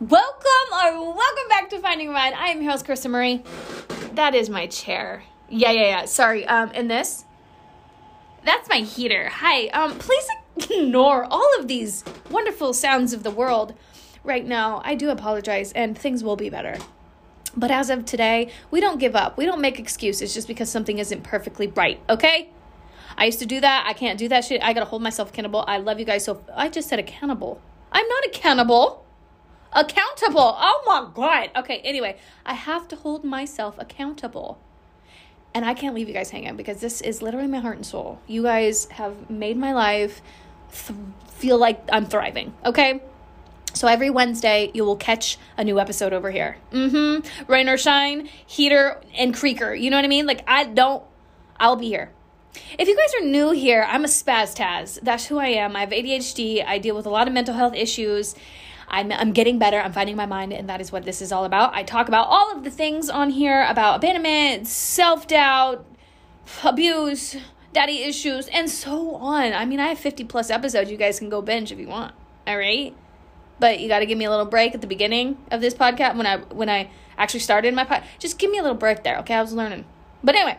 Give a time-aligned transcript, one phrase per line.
[0.00, 2.32] Welcome or welcome back to Finding Mine.
[2.32, 3.42] I am your host, Krista Marie.
[4.14, 5.24] That is my chair.
[5.50, 6.04] Yeah, yeah, yeah.
[6.06, 6.46] Sorry.
[6.46, 7.26] Um, and this,
[8.42, 9.28] that's my heater.
[9.28, 9.66] Hi.
[9.66, 10.26] Um, please
[10.56, 13.74] ignore all of these wonderful sounds of the world
[14.24, 14.80] right now.
[14.86, 16.78] I do apologize, and things will be better.
[17.54, 19.36] But as of today, we don't give up.
[19.36, 22.00] We don't make excuses just because something isn't perfectly right.
[22.08, 22.48] Okay.
[23.18, 23.84] I used to do that.
[23.86, 24.62] I can't do that shit.
[24.62, 25.62] I gotta hold myself accountable.
[25.68, 26.42] I love you guys so.
[26.56, 27.60] I just said accountable.
[27.92, 29.04] I'm not accountable
[29.72, 30.56] accountable.
[30.58, 31.50] Oh my God.
[31.56, 34.58] Okay, anyway, I have to hold myself accountable.
[35.52, 38.20] And I can't leave you guys hanging because this is literally my heart and soul.
[38.26, 40.22] You guys have made my life
[40.72, 43.02] th- feel like I'm thriving, okay?
[43.74, 46.56] So every Wednesday, you will catch a new episode over here.
[46.72, 47.50] Mm hmm.
[47.50, 49.74] Rain or shine, heater, and creaker.
[49.74, 50.26] You know what I mean?
[50.26, 51.02] Like, I don't,
[51.58, 52.10] I'll be here.
[52.78, 54.98] If you guys are new here, I'm a spaz Taz.
[55.02, 55.76] That's who I am.
[55.76, 56.64] I have ADHD.
[56.64, 58.34] I deal with a lot of mental health issues.
[58.90, 59.78] I'm, I'm getting better.
[59.78, 61.74] I'm finding my mind, and that is what this is all about.
[61.74, 65.86] I talk about all of the things on here about abandonment, self doubt,
[66.64, 67.36] abuse,
[67.72, 69.52] daddy issues, and so on.
[69.52, 70.90] I mean, I have 50 plus episodes.
[70.90, 72.14] You guys can go binge if you want.
[72.46, 72.94] All right?
[73.60, 76.16] But you got to give me a little break at the beginning of this podcast
[76.16, 78.02] when I when I actually started my pod.
[78.18, 79.34] Just give me a little break there, okay?
[79.34, 79.84] I was learning.
[80.24, 80.58] But anyway,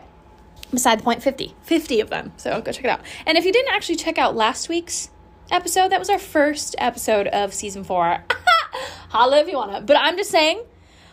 [0.72, 3.52] beside the point 50 50 of them so go check it out and if you
[3.52, 5.10] didn't actually check out last week's
[5.52, 5.90] episode.
[5.92, 8.24] That was our first episode of season four.
[9.10, 9.82] Holla if you wanna.
[9.82, 10.62] But I'm just saying,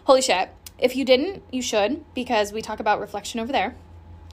[0.05, 0.49] holy shit.
[0.79, 3.75] If you didn't, you should, because we talk about reflection over there.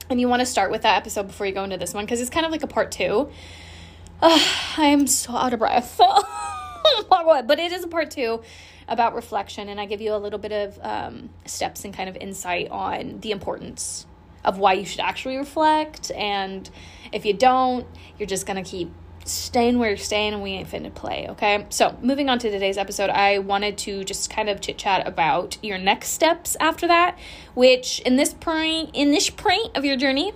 [0.09, 2.21] And you want to start with that episode before you go into this one, because
[2.21, 3.29] it's kind of like a part two.
[4.21, 5.99] I am so out of breath.
[7.09, 8.41] But it is a part two
[8.87, 12.15] about reflection, and I give you a little bit of um, steps and kind of
[12.15, 14.05] insight on the importance
[14.45, 16.09] of why you should actually reflect.
[16.11, 16.69] And
[17.11, 17.85] if you don't,
[18.17, 18.89] you're just going to keep
[19.27, 21.65] staying where you're staying and we ain't finna play, okay?
[21.69, 25.57] So, moving on to today's episode, I wanted to just kind of chit chat about
[25.61, 27.17] your next steps after that,
[27.53, 30.33] which in this point, in this point of your journey,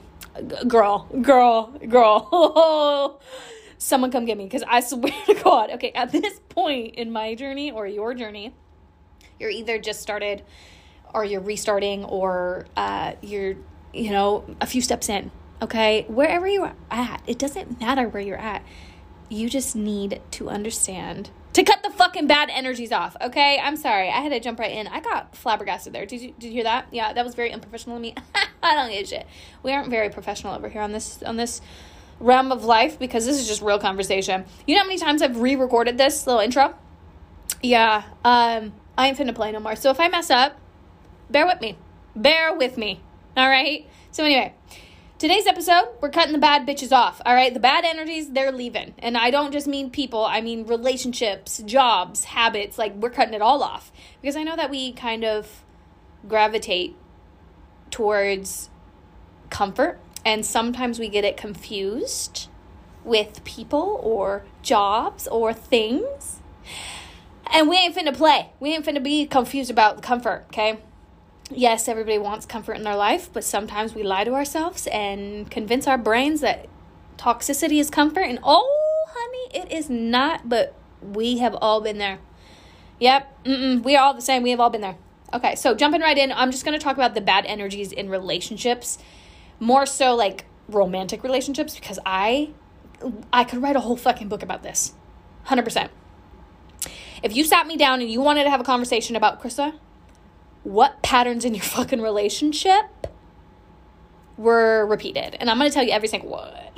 [0.67, 3.22] girl, girl, girl,
[3.78, 7.35] someone come get me because I swear to God, okay, at this point in my
[7.35, 8.53] journey or your journey,
[9.40, 10.44] you're either just started
[11.13, 13.56] or you're restarting or uh, you're,
[13.94, 18.38] you know, a few steps in Okay, wherever you're at, it doesn't matter where you're
[18.38, 18.63] at.
[19.29, 23.16] You just need to understand to cut the fucking bad energies off.
[23.22, 24.88] Okay, I'm sorry, I had to jump right in.
[24.88, 26.05] I got flabbergasted there.
[26.05, 26.88] Did you did you hear that?
[26.91, 28.16] Yeah, that was very unprofessional of me.
[28.63, 29.27] I don't give a shit.
[29.61, 31.61] We aren't very professional over here on this on this
[32.19, 34.45] realm of life because this is just real conversation.
[34.66, 36.75] You know how many times I've re-recorded this little intro?
[37.61, 39.75] Yeah, um, I ain't finna play no more.
[39.75, 40.57] So if I mess up,
[41.29, 41.77] bear with me.
[42.16, 43.01] Bear with me.
[43.38, 43.88] All right.
[44.11, 44.53] So anyway.
[45.21, 47.21] Today's episode, we're cutting the bad bitches off.
[47.27, 48.95] All right, the bad energies, they're leaving.
[48.97, 52.79] And I don't just mean people, I mean relationships, jobs, habits.
[52.79, 53.91] Like, we're cutting it all off.
[54.19, 55.63] Because I know that we kind of
[56.27, 56.95] gravitate
[57.91, 58.71] towards
[59.51, 59.99] comfort.
[60.25, 62.47] And sometimes we get it confused
[63.03, 66.39] with people or jobs or things.
[67.53, 68.53] And we ain't finna play.
[68.59, 70.79] We ain't finna be confused about comfort, okay?
[71.53, 75.88] Yes, everybody wants comfort in their life, but sometimes we lie to ourselves and convince
[75.88, 76.67] our brains that
[77.17, 78.22] toxicity is comfort.
[78.23, 82.19] And oh, honey, it is not, but we have all been there.
[83.00, 84.44] Yep, Mm-mm, we are all the same.
[84.44, 84.97] We have all been there.
[85.34, 88.09] Okay, so jumping right in, I'm just going to talk about the bad energies in
[88.09, 88.97] relationships,
[89.59, 92.51] more so like romantic relationships, because I,
[93.31, 94.94] I could write a whole fucking book about this,
[95.45, 95.91] hundred percent.
[97.23, 99.73] If you sat me down and you wanted to have a conversation about Krista,
[100.63, 103.07] what patterns in your fucking relationship
[104.38, 105.35] were repeated.
[105.39, 106.53] And I'm going to tell you every single one.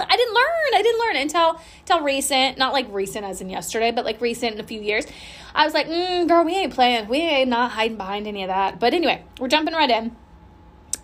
[0.00, 0.74] I didn't learn.
[0.74, 4.54] I didn't learn until until recent, not like recent as in yesterday, but like recent
[4.54, 5.06] in a few years.
[5.54, 7.08] I was like, mm, girl, we ain't playing.
[7.08, 8.80] We ain't not hiding behind any of that.
[8.80, 10.16] But anyway, we're jumping right in.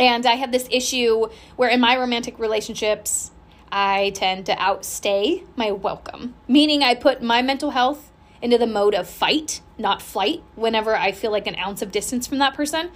[0.00, 3.30] And I have this issue where in my romantic relationships,
[3.70, 8.07] I tend to outstay my welcome, meaning I put my mental health
[8.40, 12.26] into the mode of fight, not flight, whenever I feel like an ounce of distance
[12.26, 12.90] from that person.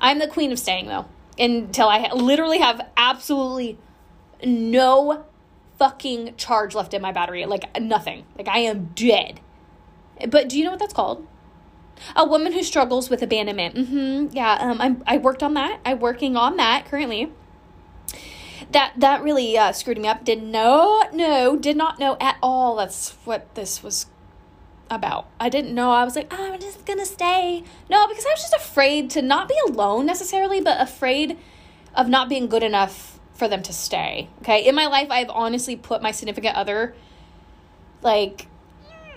[0.00, 1.06] I'm the queen of staying though,
[1.38, 3.78] until I literally have absolutely
[4.44, 5.24] no
[5.78, 7.44] fucking charge left in my battery.
[7.46, 8.24] Like nothing.
[8.36, 9.40] Like I am dead.
[10.28, 11.26] But do you know what that's called?
[12.16, 13.74] A woman who struggles with abandonment.
[13.74, 14.36] Mm-hmm.
[14.36, 15.80] Yeah, um, I'm, I worked on that.
[15.84, 17.32] I'm working on that currently.
[18.70, 20.24] That that really uh, screwed me up.
[20.24, 22.76] Did not know, did not know at all.
[22.76, 24.06] That's what this was
[24.92, 25.28] about.
[25.40, 25.90] I didn't know.
[25.90, 27.64] I was like, oh, I'm just gonna stay.
[27.90, 31.38] No, because I was just afraid to not be alone necessarily, but afraid
[31.94, 34.28] of not being good enough for them to stay.
[34.42, 34.66] Okay.
[34.66, 36.94] In my life, I've honestly put my significant other
[38.02, 38.46] like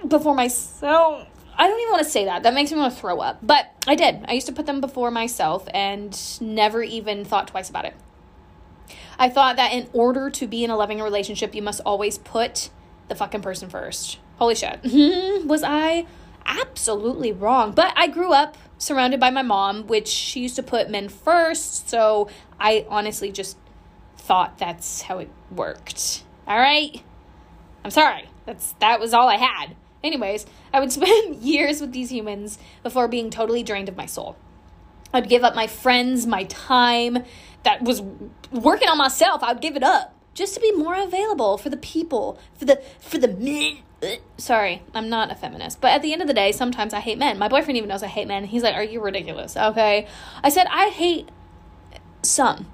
[0.08, 1.28] before myself.
[1.58, 2.44] I don't even want to say that.
[2.44, 3.40] That makes me want to throw up.
[3.42, 4.26] But I did.
[4.28, 7.94] I used to put them before myself and never even thought twice about it.
[9.18, 12.70] I thought that in order to be in a loving relationship, you must always put
[13.08, 14.20] the fucking person first.
[14.38, 14.80] Holy shit.
[15.46, 16.06] Was I
[16.46, 17.72] absolutely wrong?
[17.72, 21.90] But I grew up surrounded by my mom, which she used to put men first.
[21.90, 22.30] So
[22.60, 23.58] I honestly just
[24.18, 26.24] thought that's how it worked.
[26.48, 27.02] All right?
[27.84, 28.30] I'm sorry.
[28.46, 29.76] That's that was all I had.
[30.04, 34.36] Anyways, I would spend years with these humans before being totally drained of my soul.
[35.14, 37.24] I'd give up my friends, my time
[37.64, 38.02] that was
[38.52, 39.42] working on myself.
[39.44, 43.18] I'd give it up just to be more available for the people, for the for
[43.18, 43.78] the men.
[44.38, 47.18] Sorry, I'm not a feminist, but at the end of the day, sometimes I hate
[47.18, 47.38] men.
[47.38, 48.46] My boyfriend even knows I hate men.
[48.46, 50.08] He's like, "Are you ridiculous?" Okay,
[50.44, 51.30] I said I hate
[52.22, 52.68] some.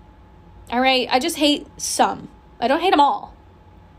[0.71, 2.29] All right, I just hate some.
[2.59, 3.35] I don't hate them all.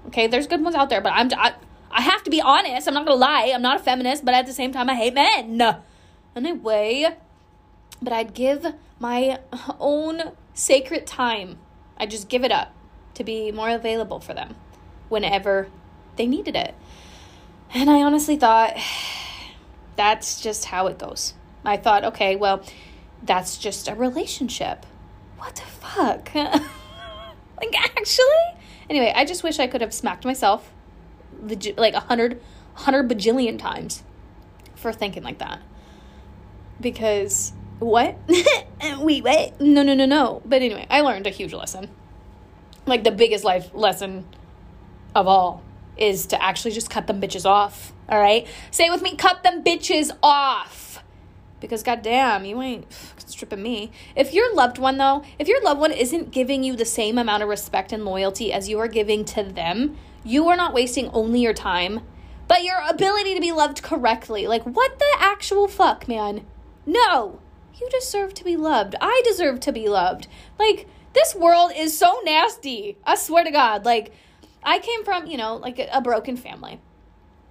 [0.08, 1.54] Okay, there's good ones out there, but I'm I,
[1.90, 2.88] I have to be honest.
[2.88, 3.52] I'm not gonna lie.
[3.54, 5.60] I'm not a feminist, but at the same time, I hate men.
[6.34, 7.06] Anyway,
[8.00, 9.38] but I'd give my
[9.78, 11.58] own sacred time.
[11.98, 12.72] I just give it up
[13.14, 14.56] to be more available for them
[15.08, 15.68] whenever
[16.16, 16.74] they needed it.
[17.74, 18.76] And I honestly thought
[19.96, 21.34] that's just how it goes.
[21.64, 22.64] I thought, okay, well,
[23.22, 24.84] that's just a relationship.
[25.38, 26.34] What the fuck?
[26.34, 28.26] like, actually?
[28.90, 30.72] Anyway, I just wish I could have smacked myself
[31.76, 32.40] like a hundred,
[32.74, 34.02] hundred bajillion times
[34.74, 35.60] for thinking like that.
[36.80, 38.16] Because, what?
[38.98, 39.52] Wait?
[39.60, 40.42] No, no, no, no.
[40.44, 41.88] But anyway, I learned a huge lesson.
[42.86, 44.26] Like, the biggest life lesson
[45.14, 45.62] of all
[45.96, 47.92] is to actually just cut them bitches off.
[48.08, 48.46] All right?
[48.70, 51.02] Say it with me, cut them bitches off.
[51.60, 52.86] Because goddamn, you ain't
[53.24, 53.92] stripping me.
[54.16, 57.42] If your loved one though, if your loved one isn't giving you the same amount
[57.42, 61.40] of respect and loyalty as you are giving to them, you are not wasting only
[61.40, 62.00] your time,
[62.48, 64.46] but your ability to be loved correctly.
[64.46, 66.44] Like what the actual fuck, man?
[66.84, 67.38] No.
[67.80, 68.94] You deserve to be loved.
[69.00, 70.28] I deserve to be loved.
[70.58, 72.98] Like this world is so nasty.
[73.04, 73.84] I swear to God.
[73.84, 74.12] Like
[74.62, 76.80] I came from, you know, like a, a broken family.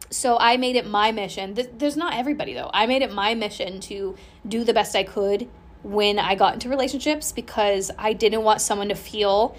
[0.10, 1.58] So I made it my mission.
[1.74, 2.70] There's not everybody though.
[2.74, 4.16] I made it my mission to
[4.48, 5.50] do the best I could
[5.84, 9.56] when I got into relationships because I didn't want someone to feel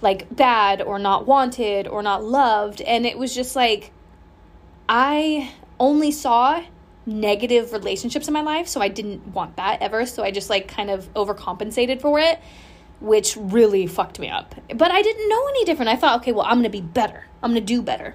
[0.00, 2.80] like bad or not wanted or not loved.
[2.80, 3.92] And it was just like,
[4.88, 6.62] I only saw
[7.04, 8.68] negative relationships in my life.
[8.68, 10.06] So I didn't want that ever.
[10.06, 12.40] So I just like kind of overcompensated for it
[13.02, 14.54] which really fucked me up.
[14.74, 15.90] But I didn't know any different.
[15.90, 17.26] I thought, okay, well, I'm going to be better.
[17.42, 18.14] I'm going to do better.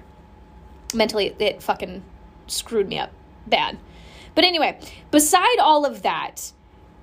[0.94, 2.02] Mentally, it fucking
[2.46, 3.12] screwed me up
[3.46, 3.78] bad.
[4.34, 4.80] But anyway,
[5.10, 6.52] beside all of that,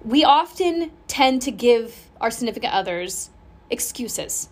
[0.04, 3.30] we often tend to give our significant others
[3.70, 4.50] excuses.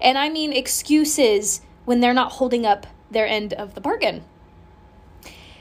[0.00, 4.22] And I mean excuses when they're not holding up their end of the bargain.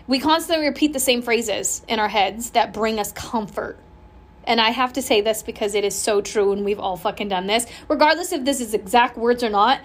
[0.06, 3.80] We constantly repeat the same phrases in our heads that bring us comfort
[4.48, 7.28] and I have to say this because it is so true and we've all fucking
[7.28, 7.68] done this.
[7.90, 9.82] Regardless if this is exact words or not,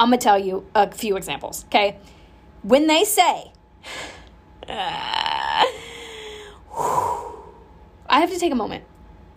[0.00, 1.96] I'm to tell you a few examples, okay?
[2.62, 3.52] When they say,
[4.68, 4.72] uh,
[8.10, 8.84] I have to take a moment.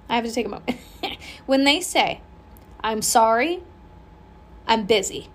[0.09, 0.77] I have to take a moment.
[1.45, 2.21] when they say,
[2.83, 3.61] I'm sorry,
[4.65, 5.29] I'm busy.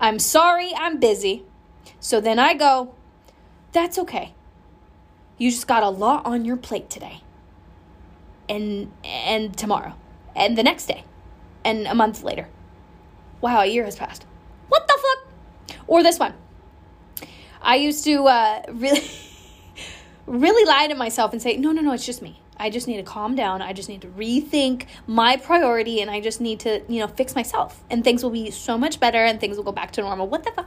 [0.00, 1.44] I'm sorry, I'm busy.
[2.00, 2.94] So then I go,
[3.70, 4.34] that's okay.
[5.36, 7.22] You just got a lot on your plate today
[8.48, 9.94] and and tomorrow
[10.34, 11.04] and the next day
[11.64, 12.48] and a month later.
[13.40, 14.24] Wow, a year has passed.
[14.68, 15.78] What the fuck?
[15.86, 16.34] Or this one.
[17.60, 19.02] I used to uh, really,
[20.26, 22.40] really lie to myself and say, no, no, no, it's just me.
[22.56, 23.62] I just need to calm down.
[23.62, 27.34] I just need to rethink my priority and I just need to, you know, fix
[27.36, 27.84] myself.
[27.88, 30.26] And things will be so much better and things will go back to normal.
[30.26, 30.66] What the fuck?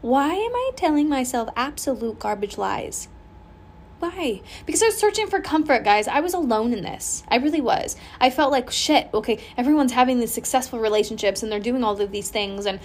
[0.00, 3.08] Why am I telling myself absolute garbage lies?
[3.98, 4.42] Why?
[4.66, 6.06] Because I was searching for comfort, guys.
[6.06, 7.22] I was alone in this.
[7.28, 7.96] I really was.
[8.20, 9.08] I felt like shit.
[9.14, 12.78] Okay, everyone's having these successful relationships and they're doing all of these things and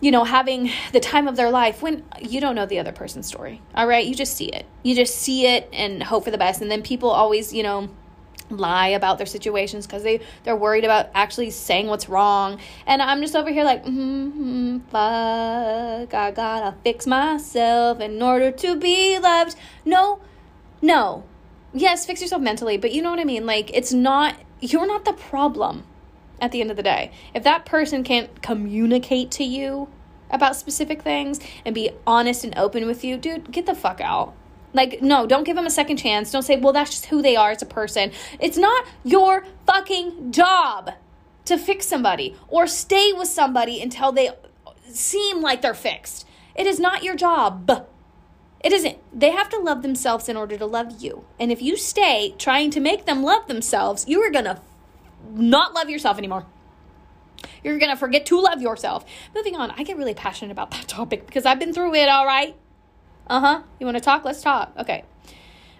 [0.00, 3.26] you know, having the time of their life when you don't know the other person's
[3.26, 3.60] story.
[3.74, 4.06] All right?
[4.06, 4.64] You just see it.
[4.82, 6.62] You just see it and hope for the best.
[6.62, 7.88] And then people always, you know,
[8.50, 13.20] lie about their situations because they they're worried about actually saying what's wrong and i'm
[13.20, 19.54] just over here like mm-hmm, fuck i gotta fix myself in order to be loved
[19.84, 20.20] no
[20.80, 21.24] no.
[21.72, 23.46] Yes, fix yourself mentally, but you know what I mean?
[23.46, 25.84] Like, it's not, you're not the problem
[26.40, 27.12] at the end of the day.
[27.34, 29.88] If that person can't communicate to you
[30.30, 34.34] about specific things and be honest and open with you, dude, get the fuck out.
[34.78, 36.30] Like, no, don't give them a second chance.
[36.30, 38.12] Don't say, well, that's just who they are as a person.
[38.38, 40.92] It's not your fucking job
[41.46, 44.30] to fix somebody or stay with somebody until they
[44.88, 46.28] seem like they're fixed.
[46.54, 47.88] It is not your job.
[48.60, 48.98] It isn't.
[49.12, 51.24] They have to love themselves in order to love you.
[51.40, 54.60] And if you stay trying to make them love themselves, you are going to
[55.32, 56.46] not love yourself anymore.
[57.64, 59.04] You're going to forget to love yourself.
[59.34, 62.26] Moving on, I get really passionate about that topic because I've been through it, all
[62.26, 62.54] right?
[63.28, 63.62] Uh huh.
[63.78, 64.24] You want to talk?
[64.24, 64.72] Let's talk.
[64.78, 65.04] Okay.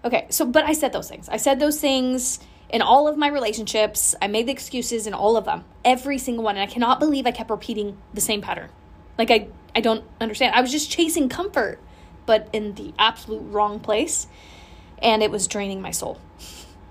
[0.05, 0.27] Okay.
[0.31, 1.29] So, but I said those things.
[1.29, 4.15] I said those things in all of my relationships.
[4.21, 6.57] I made the excuses in all of them, every single one.
[6.57, 8.71] And I cannot believe I kept repeating the same pattern.
[9.17, 10.55] Like, I, I don't understand.
[10.55, 11.81] I was just chasing comfort,
[12.27, 14.27] but in the absolute wrong place.
[15.01, 16.21] And it was draining my soul.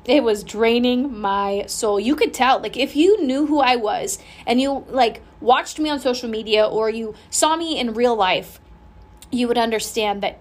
[0.05, 1.99] It was draining my soul.
[1.99, 5.89] You could tell, like, if you knew who I was and you, like, watched me
[5.89, 8.59] on social media or you saw me in real life,
[9.31, 10.39] you would understand that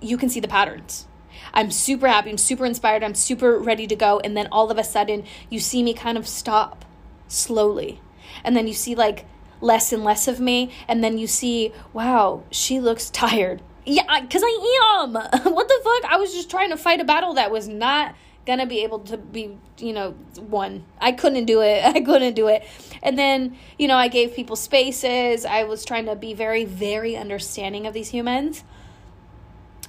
[0.00, 1.06] you can see the patterns.
[1.52, 4.20] I'm super happy, I'm super inspired, I'm super ready to go.
[4.20, 6.84] And then all of a sudden, you see me kind of stop
[7.26, 8.00] slowly.
[8.44, 9.26] And then you see, like,
[9.60, 10.70] less and less of me.
[10.86, 13.62] And then you see, wow, she looks tired.
[13.84, 15.14] Yeah, because I am.
[15.14, 16.12] what the fuck?
[16.12, 18.14] I was just trying to fight a battle that was not
[18.48, 22.48] gonna be able to be you know one i couldn't do it i couldn't do
[22.48, 22.66] it
[23.02, 27.14] and then you know i gave people spaces i was trying to be very very
[27.14, 28.64] understanding of these humans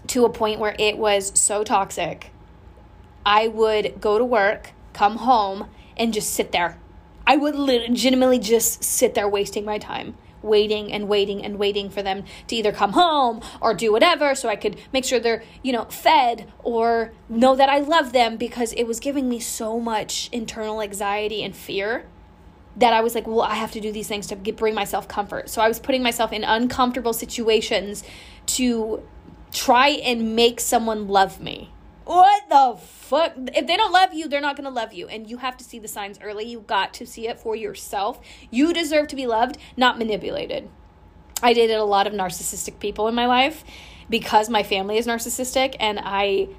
[0.10, 2.32] to a point where it was so toxic
[3.26, 6.78] i would go to work come home and just sit there
[7.26, 12.02] i would legitimately just sit there wasting my time waiting and waiting and waiting for
[12.02, 15.72] them to either come home or do whatever so I could make sure they're, you
[15.72, 20.30] know, fed or know that I love them because it was giving me so much
[20.32, 22.06] internal anxiety and fear
[22.78, 25.08] that I was like, well, I have to do these things to get, bring myself
[25.08, 25.50] comfort.
[25.50, 28.04] So I was putting myself in uncomfortable situations
[28.48, 29.04] to
[29.52, 31.72] try and make someone love me.
[32.06, 33.34] What the fuck?
[33.56, 35.08] If they don't love you, they're not to love you.
[35.08, 36.46] And you have to see the signs early.
[36.46, 38.20] You got to see it for yourself.
[38.50, 40.70] You deserve to be loved, not manipulated.
[41.44, 43.64] I dated a lot of narcissistic people in my life
[44.10, 46.50] because my family is narcissistic and I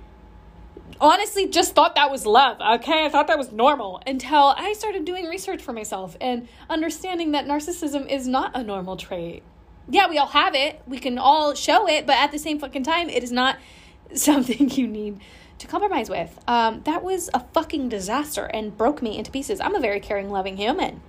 [1.00, 2.60] honestly just thought that was love.
[2.60, 7.32] Okay, I thought that was normal until I started doing research for myself and understanding
[7.32, 9.42] that narcissism is not a normal trait.
[9.90, 10.80] Yeah, we all have it.
[10.86, 13.58] We can all show it, but at the same fucking time, it is not
[14.14, 15.20] something you need
[15.58, 16.38] to compromise with.
[16.48, 19.60] Um, that was a fucking disaster and broke me into pieces.
[19.60, 21.02] I'm a very caring, loving human.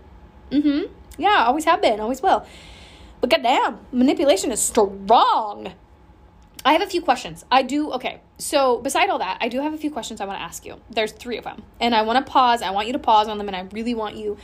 [0.50, 0.93] Mm hmm.
[1.17, 2.45] Yeah, always have been, always will.
[3.21, 5.73] But goddamn, manipulation is strong.
[6.65, 7.45] I have a few questions.
[7.51, 8.21] I do, okay.
[8.38, 10.79] So, beside all that, I do have a few questions I want to ask you.
[10.89, 11.63] There's three of them.
[11.79, 12.61] And I want to pause.
[12.61, 14.38] I want you to pause on them, and I really want you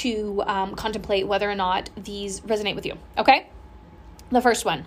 [0.00, 2.98] to um, contemplate whether or not these resonate with you.
[3.18, 3.48] Okay?
[4.30, 4.86] The first one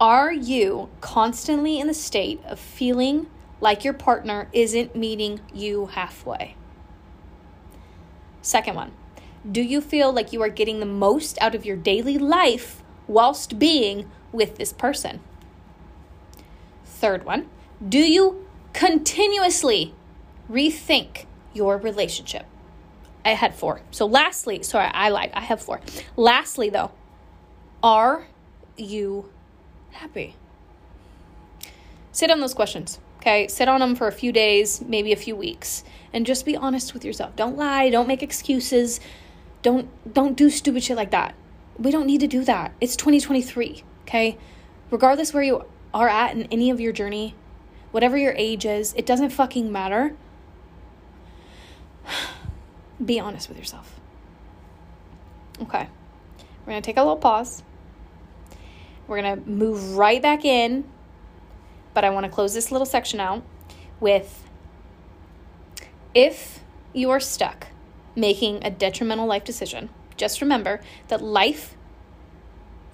[0.00, 3.28] Are you constantly in the state of feeling
[3.62, 6.56] like your partner isn't meeting you halfway.
[8.42, 8.90] Second one,
[9.50, 13.60] do you feel like you are getting the most out of your daily life whilst
[13.60, 15.20] being with this person?
[16.84, 17.48] Third one,
[17.88, 19.94] do you continuously
[20.50, 22.46] rethink your relationship?
[23.24, 23.80] I had four.
[23.90, 25.30] So, lastly, sorry, I lied.
[25.34, 25.80] I have four.
[26.16, 26.90] Lastly, though,
[27.82, 28.26] are
[28.76, 29.30] you
[29.92, 30.36] happy?
[32.10, 32.98] Sit on those questions.
[33.18, 36.56] Okay, sit on them for a few days, maybe a few weeks, and just be
[36.56, 37.36] honest with yourself.
[37.36, 38.98] Don't lie, don't make excuses.
[39.62, 41.36] Don't don't do stupid shit like that.
[41.78, 42.72] We don't need to do that.
[42.80, 44.36] It's 2023, okay?
[44.90, 45.64] Regardless where you
[45.94, 47.36] are at in any of your journey,
[47.92, 50.16] whatever your age is, it doesn't fucking matter.
[53.04, 54.00] Be honest with yourself.
[55.60, 55.88] Okay.
[56.60, 57.62] We're going to take a little pause.
[59.06, 60.84] We're going to move right back in
[61.94, 63.42] but I want to close this little section out
[64.00, 64.48] with
[66.14, 66.60] if
[66.92, 67.68] you are stuck
[68.14, 71.74] making a detrimental life decision, just remember that life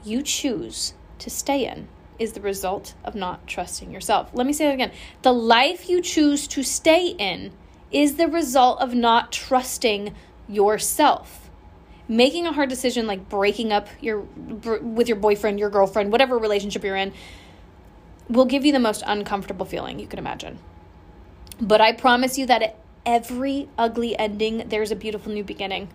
[0.04, 1.88] you choose to stay in
[2.18, 4.30] is the result of not trusting yourself.
[4.32, 4.92] Let me say that again.
[5.22, 7.52] The life you choose to stay in
[7.90, 10.14] is the result of not trusting
[10.48, 11.50] yourself.
[12.08, 16.82] Making a hard decision like breaking up your with your boyfriend, your girlfriend, whatever relationship
[16.82, 17.12] you're in,
[18.28, 20.58] will give you the most uncomfortable feeling you can imagine.
[21.60, 25.88] But I promise you that at every ugly ending, there's a beautiful new beginning.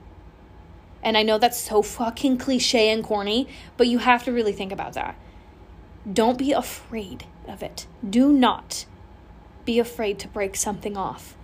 [1.01, 4.71] And I know that's so fucking cliche and corny, but you have to really think
[4.71, 5.15] about that.
[6.11, 7.87] Don't be afraid of it.
[8.07, 8.85] Do not
[9.65, 11.35] be afraid to break something off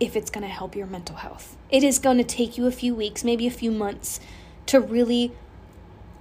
[0.00, 1.56] if it's going to help your mental health.
[1.70, 4.18] It is going to take you a few weeks, maybe a few months
[4.66, 5.32] to really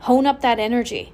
[0.02, 1.14] hone up that energy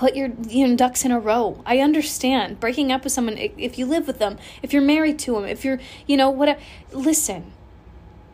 [0.00, 1.62] put your you know, ducks in a row.
[1.66, 5.34] I understand breaking up with someone if you live with them, if you're married to
[5.34, 6.58] them, if you're, you know, whatever.
[6.90, 7.52] Listen,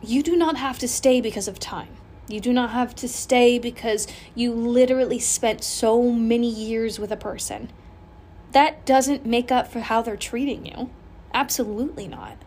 [0.01, 1.89] you do not have to stay because of time.
[2.29, 7.17] You do not have to stay because you literally spent so many years with a
[7.17, 7.69] person.
[8.53, 10.89] that doesn't make up for how they're treating you.
[11.33, 12.37] Absolutely not.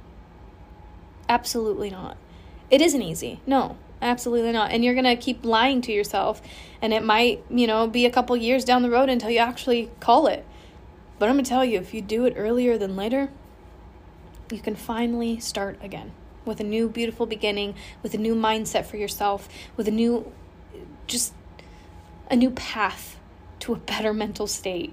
[1.30, 2.16] Absolutely not.
[2.70, 3.40] It isn't easy.
[3.46, 4.72] No, absolutely not.
[4.72, 6.42] And you're going to keep lying to yourself.
[6.82, 9.92] And it might, you know, be a couple years down the road until you actually
[10.00, 10.44] call it.
[11.20, 13.30] But I'm going to tell you, if you do it earlier than later,
[14.50, 16.10] you can finally start again
[16.44, 20.32] with a new, beautiful beginning, with a new mindset for yourself, with a new,
[21.06, 21.32] just
[22.28, 23.20] a new path
[23.60, 24.92] to a better mental state.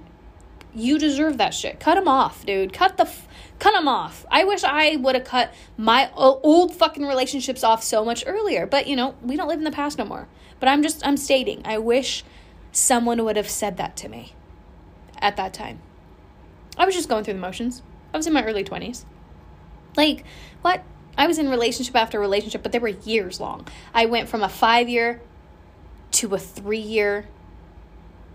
[0.73, 1.79] You deserve that shit.
[1.79, 2.73] Cut them off, dude.
[2.73, 3.27] Cut the f-
[3.59, 4.25] cut them off.
[4.29, 8.67] I wish I would have cut my old fucking relationships off so much earlier.
[8.67, 10.27] But, you know, we don't live in the past no more.
[10.59, 12.23] But I'm just I'm stating, I wish
[12.71, 14.33] someone would have said that to me
[15.19, 15.79] at that time.
[16.77, 17.81] I was just going through the motions.
[18.13, 19.05] I was in my early 20s.
[19.95, 20.23] Like,
[20.61, 20.83] what?
[21.17, 23.67] I was in relationship after relationship, but they were years long.
[23.93, 25.21] I went from a 5 year
[26.11, 27.27] to a 3 year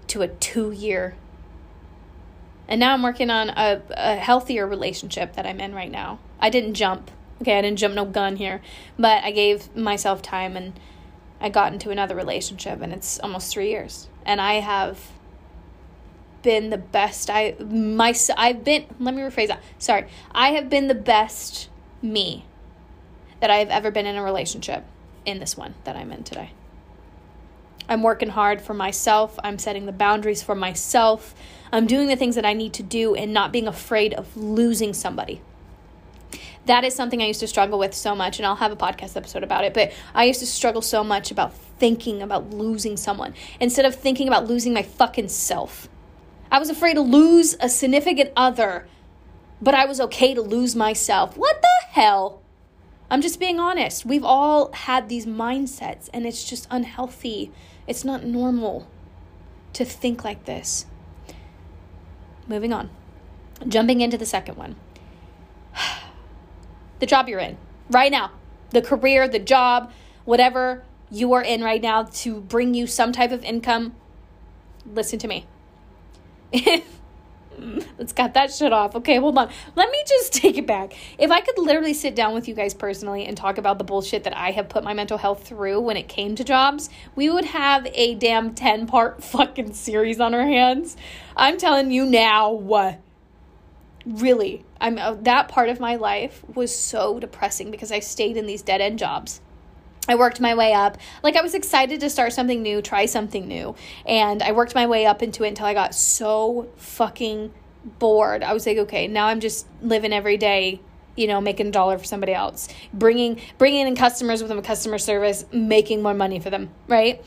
[0.08, 1.14] to a 2 year
[2.72, 6.18] and now I'm working on a, a healthier relationship that I'm in right now.
[6.40, 7.10] I didn't jump.
[7.42, 8.62] Okay, I didn't jump no gun here.
[8.98, 10.80] But I gave myself time and
[11.38, 14.08] I got into another relationship and it's almost 3 years.
[14.24, 15.10] And I have
[16.40, 19.62] been the best I my I've been let me rephrase that.
[19.78, 20.06] Sorry.
[20.34, 21.68] I have been the best
[22.00, 22.46] me
[23.40, 24.86] that I've ever been in a relationship
[25.26, 26.52] in this one that I'm in today.
[27.88, 29.38] I'm working hard for myself.
[29.42, 31.34] I'm setting the boundaries for myself.
[31.72, 34.92] I'm doing the things that I need to do and not being afraid of losing
[34.92, 35.40] somebody.
[36.66, 39.16] That is something I used to struggle with so much, and I'll have a podcast
[39.16, 39.74] episode about it.
[39.74, 44.28] But I used to struggle so much about thinking about losing someone instead of thinking
[44.28, 45.88] about losing my fucking self.
[46.52, 48.86] I was afraid to lose a significant other,
[49.60, 51.36] but I was okay to lose myself.
[51.36, 52.41] What the hell?
[53.12, 54.06] I'm just being honest.
[54.06, 57.52] We've all had these mindsets, and it's just unhealthy.
[57.86, 58.88] It's not normal
[59.74, 60.86] to think like this.
[62.48, 62.88] Moving on.
[63.68, 64.76] Jumping into the second one.
[67.00, 67.58] the job you're in
[67.90, 68.30] right now,
[68.70, 69.92] the career, the job,
[70.24, 73.94] whatever you are in right now to bring you some type of income.
[74.86, 75.46] Listen to me.
[77.98, 78.96] Let's cut that shit off.
[78.96, 79.50] Okay, hold on.
[79.76, 80.94] Let me just take it back.
[81.18, 84.24] If I could literally sit down with you guys personally and talk about the bullshit
[84.24, 87.44] that I have put my mental health through when it came to jobs, we would
[87.46, 90.96] have a damn 10 part fucking series on our hands.
[91.36, 93.00] I'm telling you now, what?
[94.04, 98.46] Really, I'm uh, that part of my life was so depressing because I stayed in
[98.46, 99.40] these dead end jobs.
[100.08, 100.98] I worked my way up.
[101.22, 103.74] Like I was excited to start something new, try something new.
[104.04, 107.52] And I worked my way up into it until I got so fucking
[107.98, 108.42] bored.
[108.42, 110.80] I was like, okay, now I'm just living every day,
[111.16, 112.68] you know, making a dollar for somebody else.
[112.92, 117.24] Bringing bringing in customers with a customer service, making more money for them, right?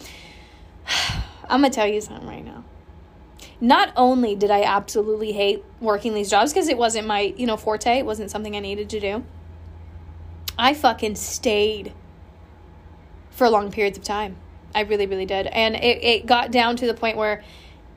[1.49, 2.65] I'm to tell you something right now.
[3.61, 7.55] Not only did I absolutely hate working these jobs because it wasn't my, you know,
[7.55, 9.23] forte, it wasn't something I needed to do.
[10.57, 11.93] I fucking stayed
[13.35, 14.37] for long periods of time.
[14.73, 15.47] I really, really did.
[15.47, 17.43] And it, it got down to the point where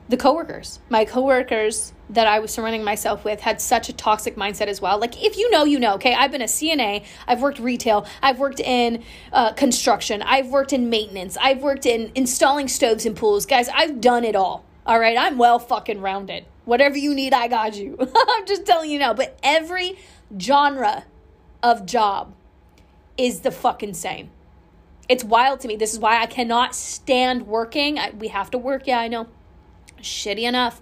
[0.09, 4.67] the coworkers, my coworkers that I was surrounding myself with had such a toxic mindset
[4.67, 4.99] as well.
[4.99, 6.15] Like, if you know, you know, okay?
[6.15, 10.89] I've been a CNA, I've worked retail, I've worked in uh, construction, I've worked in
[10.89, 13.45] maintenance, I've worked in installing stoves and pools.
[13.45, 14.65] Guys, I've done it all.
[14.85, 16.45] All right, I'm well fucking rounded.
[16.65, 17.95] Whatever you need, I got you.
[18.15, 19.13] I'm just telling you now.
[19.13, 19.99] But every
[20.39, 21.05] genre
[21.61, 22.33] of job
[23.15, 24.31] is the fucking same.
[25.09, 25.75] It's wild to me.
[25.75, 27.97] This is why I cannot stand working.
[27.97, 28.85] I, we have to work.
[28.85, 29.27] Yeah, I know.
[29.99, 30.79] Shitty enough,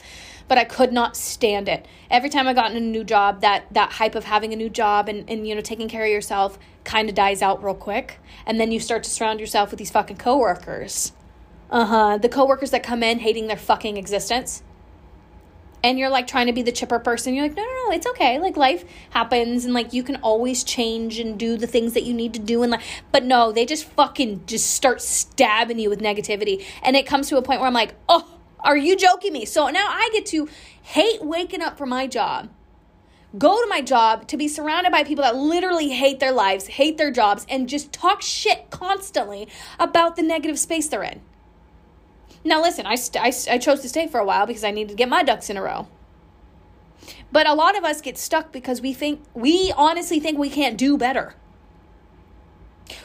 [0.47, 1.87] but I could not stand it.
[2.11, 4.69] Every time I got in a new job, that that hype of having a new
[4.69, 8.19] job and, and you know taking care of yourself kind of dies out real quick.
[8.45, 11.13] And then you start to surround yourself with these fucking coworkers.
[11.71, 12.17] Uh-huh.
[12.17, 14.61] The coworkers that come in hating their fucking existence
[15.87, 18.05] and you're like trying to be the chipper person you're like no no no it's
[18.07, 18.39] okay.
[18.39, 22.13] Like life happens and like you can always change and do the things that you
[22.13, 22.81] need to do and like
[23.13, 26.65] but no they just fucking just start stabbing you with negativity.
[26.83, 28.27] And it comes to a point where i'm like oh
[28.59, 29.45] are you joking me?
[29.45, 30.49] So now i get to
[30.81, 32.49] hate waking up for my job
[33.37, 36.97] go to my job to be surrounded by people that literally hate their lives hate
[36.97, 39.47] their jobs and just talk shit constantly
[39.79, 41.21] about the negative space they're in
[42.43, 44.89] now, listen, I, st- I, I chose to stay for a while because I needed
[44.89, 45.87] to get my ducks in a row.
[47.31, 50.77] But a lot of us get stuck because we think, we honestly think we can't
[50.77, 51.35] do better.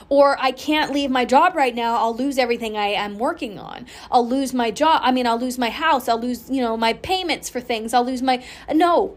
[0.09, 1.97] Or I can't leave my job right now.
[1.97, 3.87] I'll lose everything I am working on.
[4.11, 5.01] I'll lose my job.
[5.03, 6.09] I mean, I'll lose my house.
[6.09, 7.93] I'll lose, you know, my payments for things.
[7.93, 8.45] I'll lose my.
[8.73, 9.17] No.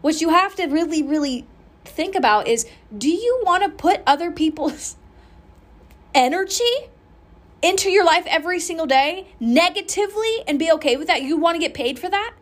[0.00, 1.46] What you have to really, really
[1.84, 4.96] think about is do you want to put other people's
[6.14, 6.90] energy
[7.62, 11.22] into your life every single day negatively and be okay with that?
[11.22, 12.34] You want to get paid for that?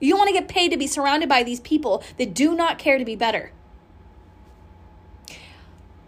[0.00, 2.98] You want to get paid to be surrounded by these people that do not care
[2.98, 3.52] to be better.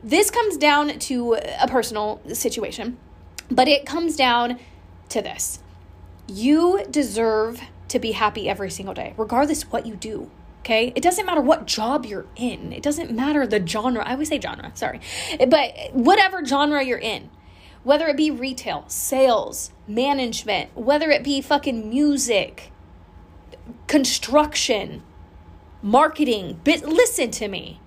[0.02, 2.98] This comes down to a personal situation,
[3.50, 4.58] but it comes down
[5.10, 5.60] to this.
[6.26, 10.30] You deserve to be happy every single day, regardless what you do.
[10.60, 10.92] Okay.
[10.96, 12.72] It doesn't matter what job you're in.
[12.72, 14.02] It doesn't matter the genre.
[14.02, 15.00] I always say genre, sorry.
[15.38, 17.30] But whatever genre you're in,
[17.84, 22.72] whether it be retail, sales, management, whether it be fucking music,
[23.86, 25.02] construction,
[25.82, 27.80] marketing, but listen to me.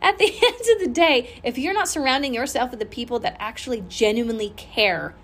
[0.00, 3.36] At the end of the day, if you're not surrounding yourself with the people that
[3.38, 5.14] actually genuinely care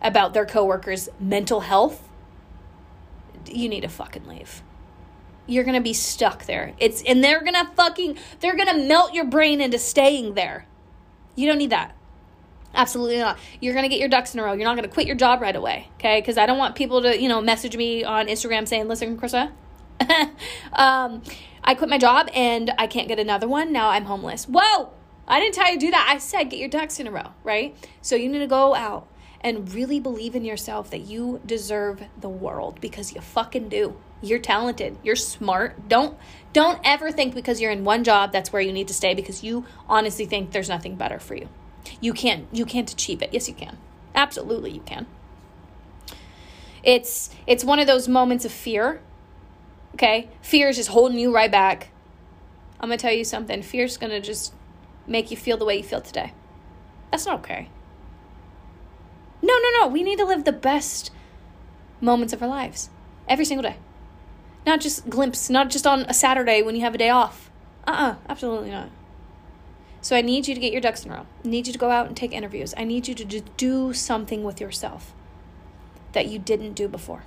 [0.00, 2.08] about their coworkers' mental health,
[3.46, 4.62] you need to fucking leave
[5.46, 6.74] you're gonna be stuck there.
[6.78, 10.66] It's and they're gonna fucking they're gonna melt your brain into staying there.
[11.34, 11.94] You don't need that.
[12.74, 13.38] Absolutely not.
[13.60, 14.52] You're gonna get your ducks in a row.
[14.52, 16.20] You're not gonna quit your job right away, okay?
[16.20, 19.52] Because I don't want people to, you know, message me on Instagram saying, "Listen, Krista,
[20.72, 21.22] um,
[21.64, 23.72] I quit my job and I can't get another one.
[23.72, 24.90] Now I'm homeless." Whoa!
[25.28, 26.08] I didn't tell you to do that.
[26.10, 27.76] I said get your ducks in a row, right?
[28.00, 29.08] So you need to go out
[29.42, 33.96] and really believe in yourself that you deserve the world because you fucking do.
[34.22, 34.98] You're talented.
[35.02, 35.88] You're smart.
[35.88, 36.16] Don't
[36.52, 39.42] don't ever think because you're in one job that's where you need to stay because
[39.42, 41.48] you honestly think there's nothing better for you.
[42.00, 43.30] You can't you can't achieve it.
[43.32, 43.78] Yes, you can.
[44.14, 45.06] Absolutely you can.
[46.82, 49.00] It's it's one of those moments of fear.
[49.94, 50.28] Okay?
[50.40, 51.88] Fear is just holding you right back.
[52.80, 53.62] I'm going to tell you something.
[53.62, 54.54] Fear's going to just
[55.06, 56.32] make you feel the way you feel today.
[57.10, 57.68] That's not okay.
[59.40, 59.88] No, no, no.
[59.88, 61.10] We need to live the best
[62.00, 62.90] moments of our lives
[63.28, 63.76] every single day.
[64.66, 67.50] Not just glimpse, not just on a Saturday when you have a day off.
[67.86, 68.88] Uh uh-uh, uh absolutely not.
[70.02, 71.26] So I need you to get your ducks in a row.
[71.44, 72.74] I need you to go out and take interviews.
[72.76, 75.14] I need you to do something with yourself
[76.12, 77.24] that you didn't do before.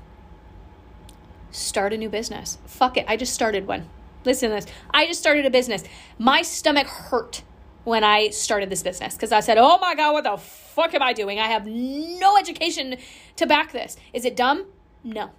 [1.51, 2.57] Start a new business.
[2.65, 3.05] Fuck it.
[3.07, 3.87] I just started one.
[4.25, 4.65] Listen to this.
[4.93, 5.85] I just started a business.
[6.19, 7.43] My stomach hurt
[7.85, 11.01] when I started this business because I said, oh my God, what the fuck am
[11.01, 11.39] I doing?
[11.39, 12.97] I have no education
[13.37, 13.95] to back this.
[14.11, 14.65] Is it dumb?
[15.01, 15.29] No.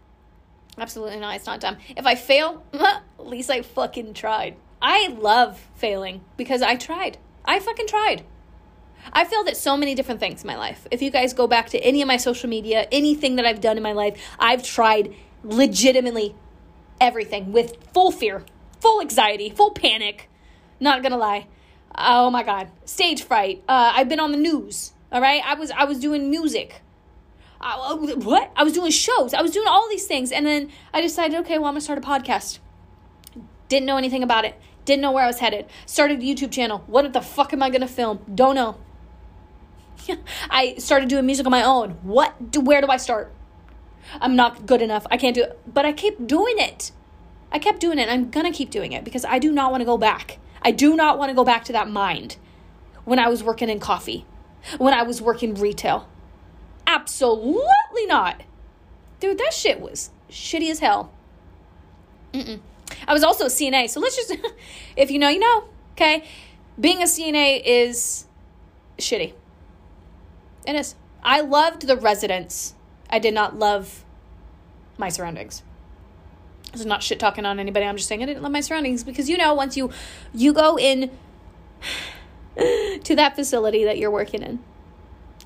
[0.78, 1.36] Absolutely not.
[1.36, 1.76] It's not dumb.
[1.96, 4.56] If I fail, at least I fucking tried.
[4.80, 7.18] I love failing because I tried.
[7.46, 8.24] I fucking tried.
[9.12, 10.86] I failed at so many different things in my life.
[10.90, 13.76] If you guys go back to any of my social media, anything that I've done
[13.76, 16.34] in my life, I've tried legitimately
[17.00, 18.44] everything with full fear,
[18.80, 20.28] full anxiety, full panic.
[20.80, 21.46] Not gonna lie.
[21.96, 23.62] Oh my god, stage fright.
[23.68, 24.92] Uh, I've been on the news.
[25.12, 26.82] All right, I was I was doing music.
[27.60, 28.52] I, what?
[28.54, 29.34] I was doing shows.
[29.34, 30.30] I was doing all these things.
[30.30, 32.58] And then I decided, okay, well, I'm to start a podcast.
[33.68, 34.60] Didn't know anything about it.
[34.86, 35.66] Didn't know where I was headed.
[35.84, 36.82] Started a YouTube channel.
[36.86, 38.20] What the fuck am I going to film?
[38.34, 38.78] Don't know.
[40.50, 41.90] I started doing music on my own.
[42.02, 42.50] What?
[42.50, 43.30] Do, where do I start?
[44.18, 45.06] I'm not good enough.
[45.10, 45.60] I can't do it.
[45.66, 46.92] But I kept doing it.
[47.52, 48.08] I kept doing it.
[48.08, 50.38] I'm going to keep doing it because I do not want to go back.
[50.62, 52.38] I do not want to go back to that mind
[53.04, 54.24] when I was working in coffee,
[54.78, 56.08] when I was working retail
[56.86, 58.42] Absolutely not.
[59.18, 61.12] Dude, that shit was shitty as hell.
[62.32, 62.60] Mm-mm.
[63.06, 64.36] I was also a CNA, so let's just,
[64.96, 66.24] if you know, you know, okay?
[66.78, 68.26] Being a CNA is
[68.98, 69.32] shitty.
[70.66, 70.94] It is.
[71.22, 72.74] I loved the residents.
[73.08, 74.04] I did not love
[74.98, 75.62] my surroundings.
[76.72, 77.86] This is not shit talking on anybody.
[77.86, 79.90] I'm just saying I didn't love my surroundings because you know once you
[80.34, 81.10] you go in
[83.02, 84.58] to that facility that you're working in,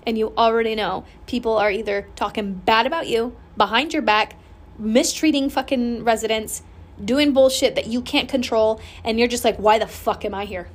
[0.07, 4.37] and you already know people are either talking bad about you behind your back,
[4.79, 6.63] mistreating fucking residents,
[7.05, 10.45] doing bullshit that you can't control, and you're just like, why the fuck am I
[10.45, 10.69] here?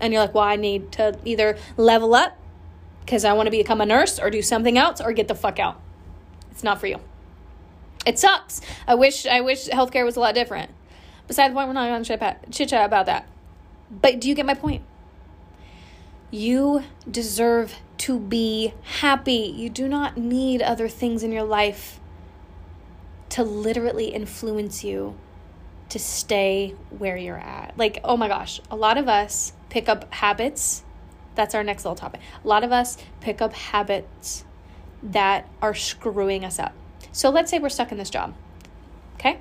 [0.00, 2.38] And you're like, well, I need to either level up
[3.00, 5.58] because I want to become a nurse or do something else or get the fuck
[5.58, 5.80] out.
[6.50, 7.00] It's not for you.
[8.06, 8.60] It sucks.
[8.86, 10.70] I wish I wish healthcare was a lot different.
[11.26, 13.28] Besides the point, we're not going to chit chat about that.
[13.90, 14.82] But do you get my point?
[16.30, 19.52] You deserve to be happy.
[19.54, 22.00] You do not need other things in your life
[23.30, 25.16] to literally influence you
[25.90, 27.76] to stay where you're at.
[27.76, 30.82] Like, oh my gosh, a lot of us pick up habits.
[31.34, 32.20] That's our next little topic.
[32.44, 34.44] A lot of us pick up habits
[35.02, 36.74] that are screwing us up.
[37.12, 38.34] So let's say we're stuck in this job.
[39.14, 39.38] Okay?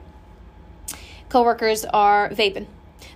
[1.29, 2.67] Coworkers are vaping.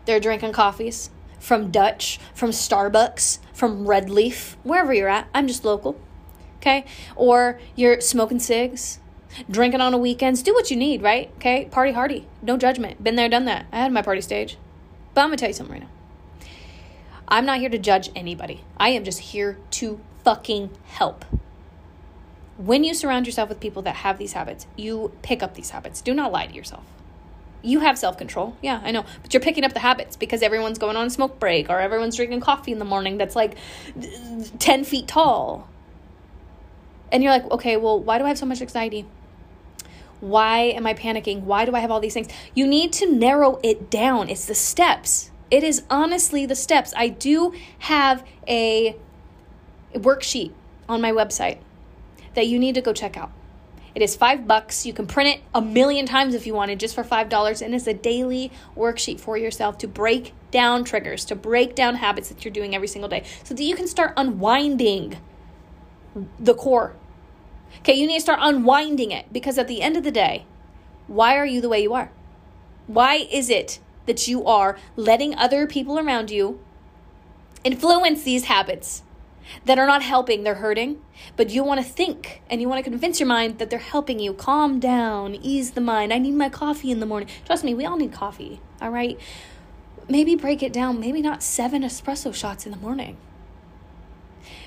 [0.05, 5.27] They're drinking coffees from Dutch, from Starbucks, from Red Leaf, wherever you're at.
[5.33, 5.99] I'm just local.
[6.57, 6.85] Okay?
[7.15, 8.99] Or you're smoking cigs,
[9.49, 10.43] drinking on the weekends.
[10.43, 11.31] Do what you need, right?
[11.37, 11.65] Okay?
[11.65, 12.27] Party hardy.
[12.41, 13.03] No judgment.
[13.03, 13.65] Been there, done that.
[13.71, 14.57] I had my party stage.
[15.13, 16.45] But I'm going to tell you something right now.
[17.27, 18.63] I'm not here to judge anybody.
[18.77, 21.23] I am just here to fucking help.
[22.57, 26.01] When you surround yourself with people that have these habits, you pick up these habits.
[26.01, 26.83] Do not lie to yourself.
[27.63, 28.57] You have self control.
[28.61, 29.05] Yeah, I know.
[29.21, 32.15] But you're picking up the habits because everyone's going on a smoke break or everyone's
[32.15, 33.55] drinking coffee in the morning that's like
[34.59, 35.69] 10 feet tall.
[37.11, 39.05] And you're like, okay, well, why do I have so much anxiety?
[40.21, 41.41] Why am I panicking?
[41.41, 42.29] Why do I have all these things?
[42.55, 44.29] You need to narrow it down.
[44.29, 45.31] It's the steps.
[45.49, 46.93] It is honestly the steps.
[46.95, 48.95] I do have a
[49.93, 50.53] worksheet
[50.87, 51.57] on my website
[52.35, 53.31] that you need to go check out.
[53.93, 54.85] It is five bucks.
[54.85, 57.61] You can print it a million times if you wanted, just for five dollars.
[57.61, 62.29] And it's a daily worksheet for yourself to break down triggers, to break down habits
[62.29, 65.17] that you're doing every single day, so that you can start unwinding
[66.39, 66.95] the core.
[67.79, 70.45] Okay, you need to start unwinding it because at the end of the day,
[71.07, 72.11] why are you the way you are?
[72.87, 76.59] Why is it that you are letting other people around you
[77.63, 79.03] influence these habits?
[79.65, 81.01] that are not helping, they're hurting.
[81.35, 84.19] But you want to think and you want to convince your mind that they're helping
[84.19, 84.33] you.
[84.33, 86.13] Calm down, ease the mind.
[86.13, 87.29] I need my coffee in the morning.
[87.45, 89.19] Trust me, we all need coffee, all right?
[90.09, 90.99] Maybe break it down.
[90.99, 93.17] Maybe not seven espresso shots in the morning.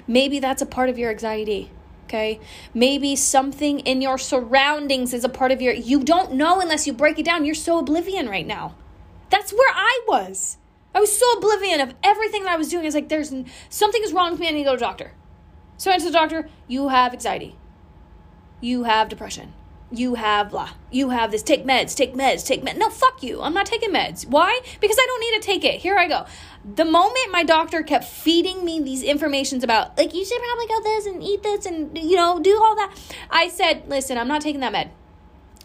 [0.06, 1.70] Maybe that's a part of your anxiety.
[2.04, 2.40] Okay.
[2.72, 5.72] Maybe something in your surroundings is a part of your.
[5.72, 7.44] You don't know unless you break it down.
[7.44, 8.74] You're so oblivion right now.
[9.30, 10.58] That's where I was.
[10.94, 12.84] I was so oblivion of everything that I was doing.
[12.84, 13.32] It's like there's
[13.68, 14.48] something is wrong with me.
[14.48, 15.12] I need to go to the doctor.
[15.76, 16.48] So I went to the doctor.
[16.68, 17.56] You have anxiety.
[18.60, 19.54] You have depression.
[19.94, 20.70] You have blah.
[20.90, 21.42] You have this.
[21.42, 21.94] Take meds.
[21.94, 22.44] Take meds.
[22.44, 22.76] Take meds.
[22.76, 23.40] No, fuck you.
[23.40, 24.26] I'm not taking meds.
[24.26, 24.61] Why?
[24.80, 25.80] Because I don't need to take it.
[25.80, 26.26] Here I go.
[26.64, 30.83] The moment my doctor kept feeding me these informations about like you should probably go
[30.83, 32.94] this and eat this and you know do all that,
[33.30, 34.90] I said, listen, I'm not taking that med.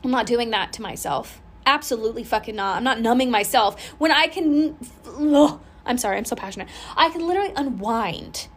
[0.04, 1.42] I'm not doing that to myself.
[1.66, 2.78] Absolutely fucking not.
[2.78, 4.78] I'm not numbing myself when I can.
[5.06, 6.68] Ugh, I'm sorry, I'm so passionate.
[6.96, 8.48] I can literally unwind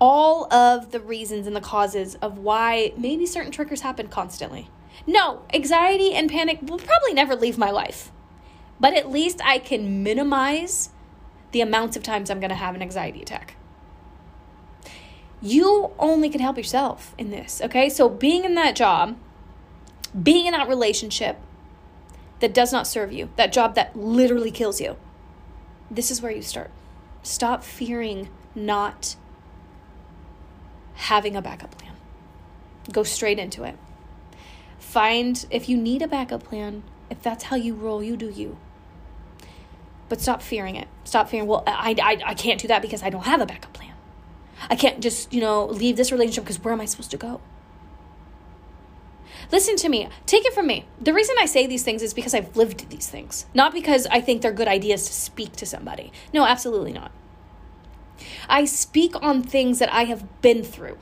[0.00, 4.70] all of the reasons and the causes of why maybe certain triggers happen constantly.
[5.06, 8.12] No, anxiety and panic will probably never leave my life,
[8.78, 10.90] but at least I can minimize
[11.52, 13.56] the amounts of times I'm going to have an anxiety attack.
[15.40, 17.88] You only can help yourself in this, okay?
[17.88, 19.16] So being in that job,
[20.20, 21.38] being in that relationship,
[22.40, 24.96] that does not serve you, that job that literally kills you,
[25.90, 26.70] this is where you start.
[27.22, 29.16] Stop fearing not
[30.98, 31.92] having a backup plan.
[32.92, 33.76] Go straight into it.
[34.78, 38.58] Find if you need a backup plan, if that's how you roll, you do you.
[40.08, 40.88] But stop fearing it.
[41.04, 43.72] Stop fearing, well, I, I, I can't do that because I don't have a backup
[43.72, 43.92] plan.
[44.68, 47.40] I can't just, you know, leave this relationship because where am I supposed to go?
[49.52, 50.08] Listen to me.
[50.26, 50.86] Take it from me.
[51.00, 54.20] The reason I say these things is because I've lived these things, not because I
[54.20, 56.12] think they're good ideas to speak to somebody.
[56.34, 57.12] No, absolutely not.
[58.48, 60.98] I speak on things that I have been through.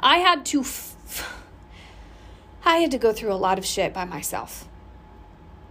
[0.00, 0.94] I had to f-
[2.64, 4.68] I had to go through a lot of shit by myself.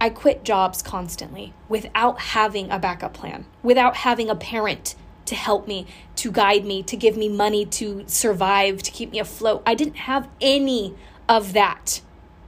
[0.00, 4.94] I quit jobs constantly without having a backup plan, without having a parent
[5.26, 9.18] to help me, to guide me, to give me money to survive, to keep me
[9.18, 9.62] afloat.
[9.66, 10.94] I didn't have any
[11.28, 12.00] of that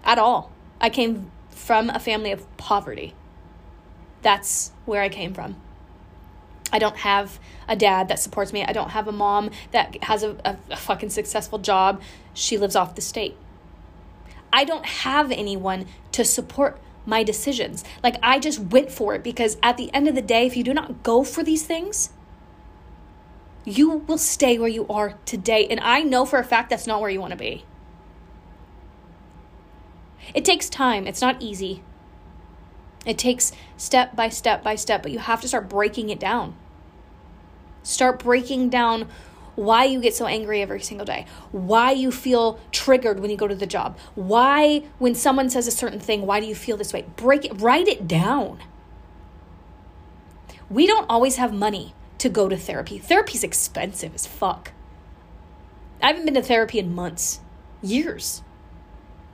[0.05, 0.53] at all.
[0.81, 3.15] I came from a family of poverty.
[4.23, 5.57] That's where I came from.
[6.73, 8.65] I don't have a dad that supports me.
[8.65, 12.01] I don't have a mom that has a, a, a, fucking successful job.
[12.35, 13.37] She lives off the state.
[14.53, 17.85] I don't have anyone to support my decisions.
[18.03, 20.65] Like, I just went for it because at the end of the day, if you
[20.65, 22.11] do not go for these things,
[23.65, 25.67] you will stay where you are today.
[25.69, 27.65] And I know for a fact that's not where you want to be.
[30.35, 31.83] It takes time, it's not easy.
[33.09, 36.55] It takes step by step by step, but you have to start breaking it down.
[37.83, 39.09] Start breaking down
[39.57, 43.49] why you get so angry every single day, why you feel triggered when you go
[43.49, 46.93] to the job, why, when someone says a certain thing, why do you feel this
[46.93, 47.07] way?
[47.17, 48.61] Break it, write it down.
[50.71, 52.99] We don't always have money to go to therapy.
[52.99, 54.73] Therapy's expensive as fuck.
[56.03, 57.41] I haven't been to therapy in months,
[57.83, 58.43] years.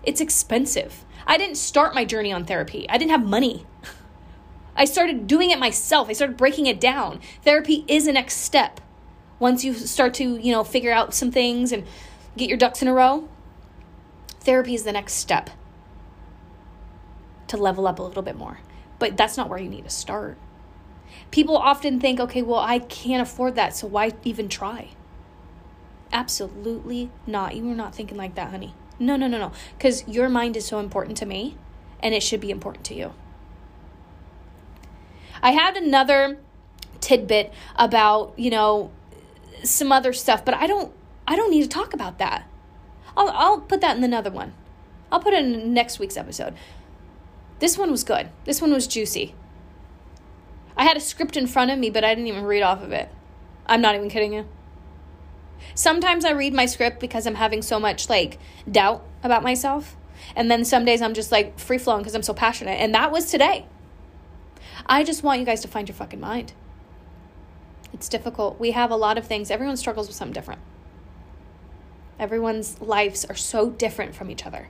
[0.07, 1.05] It's expensive.
[1.27, 3.67] I didn't start my journey on therapy, I didn't have money.
[4.77, 6.09] I started doing it myself.
[6.09, 7.21] I started breaking it down.
[7.43, 8.81] Therapy is a next step.
[9.39, 11.85] Once you start to, you know, figure out some things and
[12.37, 13.29] get your ducks in a row,
[14.41, 15.51] therapy is the next step
[17.47, 18.59] to level up a little bit more.
[18.99, 20.39] But that's not where you need to start.
[21.31, 24.91] People often think, okay, well, I can't afford that, so why even try?
[26.13, 27.55] Absolutely not.
[27.57, 28.75] You are not thinking like that, honey.
[28.99, 29.53] No, no, no, no.
[29.77, 31.57] Because your mind is so important to me
[32.01, 33.13] and it should be important to you.
[35.43, 36.39] I had another
[37.01, 38.91] tidbit about, you know,
[39.63, 40.93] some other stuff, but I don't
[41.27, 42.49] I don't need to talk about that.
[43.17, 44.55] I'll I'll put that in another one.
[45.11, 46.55] I'll put it in next week's episode.
[47.59, 48.31] This one was good.
[48.45, 49.35] This one was juicy.
[50.77, 52.93] I had a script in front of me, but I didn't even read off of
[52.93, 53.09] it.
[53.67, 54.47] I'm not even kidding you.
[55.75, 58.39] Sometimes I read my script because I'm having so much like
[58.71, 59.97] doubt about myself.
[60.37, 62.81] And then some days I'm just like free flowing because I'm so passionate.
[62.81, 63.67] And that was today.
[64.87, 66.53] I just want you guys to find your fucking mind.
[67.93, 68.59] It's difficult.
[68.59, 69.51] We have a lot of things.
[69.51, 70.61] Everyone struggles with something different.
[72.19, 74.69] Everyone's lives are so different from each other.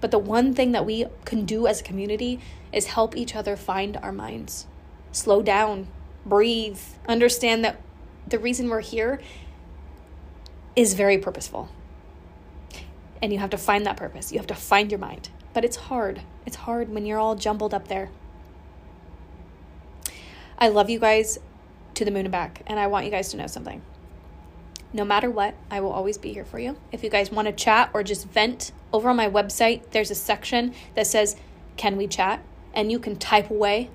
[0.00, 2.40] But the one thing that we can do as a community
[2.72, 4.66] is help each other find our minds.
[5.12, 5.88] Slow down,
[6.26, 7.80] breathe, understand that
[8.26, 9.20] the reason we're here
[10.76, 11.68] is very purposeful.
[13.20, 14.32] And you have to find that purpose.
[14.32, 15.28] You have to find your mind.
[15.52, 16.22] But it's hard.
[16.46, 18.10] It's hard when you're all jumbled up there.
[20.58, 21.38] I love you guys
[21.94, 22.62] to the moon and back.
[22.66, 23.82] And I want you guys to know something.
[24.92, 26.76] No matter what, I will always be here for you.
[26.90, 30.14] If you guys want to chat or just vent, over on my website, there's a
[30.14, 31.36] section that says,
[31.76, 32.42] Can we chat?
[32.74, 33.90] And you can type away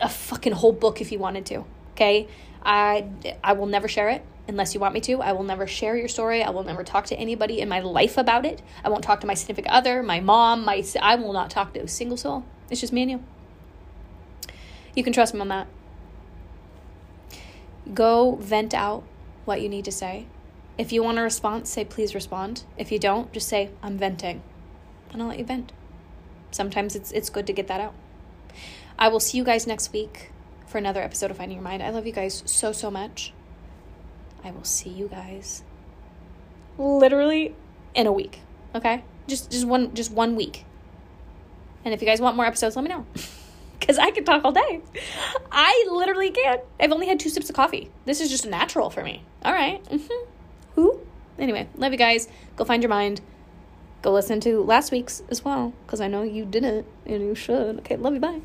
[0.00, 1.64] a fucking whole book if you wanted to.
[1.92, 2.28] Okay?
[2.62, 3.06] I,
[3.42, 5.20] I will never share it unless you want me to.
[5.20, 6.42] I will never share your story.
[6.42, 8.62] I will never talk to anybody in my life about it.
[8.84, 11.80] I won't talk to my significant other, my mom, my I will not talk to
[11.80, 12.44] a single soul.
[12.70, 13.24] It's just me and you.
[14.94, 15.66] You can trust me on that.
[17.92, 19.02] Go vent out
[19.44, 20.26] what you need to say.
[20.78, 22.64] If you want a response, say please respond.
[22.76, 24.42] If you don't, just say I'm venting.
[25.12, 25.72] And I'll let you vent.
[26.50, 27.94] Sometimes it's it's good to get that out.
[28.98, 30.30] I will see you guys next week
[30.66, 31.82] for another episode of Finding Your Mind.
[31.82, 33.32] I love you guys so so much.
[34.44, 35.64] I will see you guys
[36.78, 37.56] literally
[37.94, 38.40] in a week.
[38.74, 39.02] Okay?
[39.26, 40.64] Just just one just one week.
[41.84, 43.06] And if you guys want more episodes, let me know.
[43.80, 44.80] Cuz I can talk all day.
[45.50, 46.58] I literally can.
[46.78, 47.90] I've only had two sips of coffee.
[48.04, 49.22] This is just natural for me.
[49.44, 49.82] All right.
[49.84, 50.30] Mm-hmm.
[50.74, 51.00] Who?
[51.38, 52.28] Anyway, love you guys.
[52.56, 53.20] Go find your mind.
[54.02, 57.78] Go listen to last week's as well, because I know you didn't and you should.
[57.78, 58.20] Okay, love you.
[58.20, 58.42] Bye.